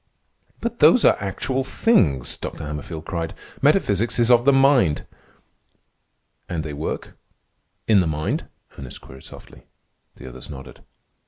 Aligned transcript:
"But 0.61 0.79
those 0.79 1.05
are 1.05 1.15
actual 1.19 1.63
things!" 1.63 2.35
Dr. 2.35 2.65
Hammerfield 2.65 3.05
cried. 3.05 3.35
"Metaphysics 3.61 4.17
is 4.17 4.31
of 4.31 4.45
the 4.45 4.51
mind." 4.51 5.05
"And 6.49 6.63
they 6.63 6.73
work—in 6.73 7.99
the 7.99 8.07
mind?" 8.07 8.47
Ernest 8.79 8.99
queried 8.99 9.25
softly. 9.25 9.61
The 10.15 10.27
other 10.27 10.41
nodded. 10.49 10.81